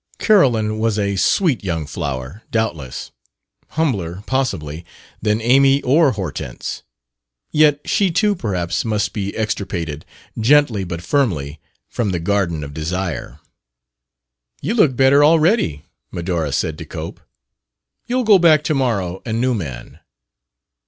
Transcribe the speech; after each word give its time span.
Carolyn 0.17 0.79
was 0.79 0.97
a 0.97 1.15
sweet 1.15 1.63
young 1.63 1.85
flower, 1.85 2.41
doubtless 2.49 3.11
humbler, 3.77 4.23
possibly, 4.25 4.83
than 5.21 5.39
Amy 5.39 5.79
or 5.83 6.13
Hortense; 6.13 6.81
yet 7.51 7.79
she 7.85 8.09
too 8.09 8.33
perhaps 8.33 8.83
must 8.83 9.13
be 9.13 9.37
extirpated, 9.37 10.03
gently 10.39 10.83
but 10.83 11.03
firmly, 11.03 11.59
from 11.87 12.09
the 12.09 12.19
garden 12.19 12.63
of 12.63 12.73
desire. 12.73 13.41
"You 14.59 14.73
look 14.73 14.95
better 14.95 15.23
already," 15.23 15.83
Medora 16.11 16.51
said 16.51 16.79
to 16.79 16.85
Cope. 16.85 17.19
"You'll 18.07 18.23
go 18.23 18.39
back 18.39 18.63
to 18.63 18.73
morrow 18.73 19.21
a 19.23 19.31
new 19.31 19.53
man." 19.53 19.99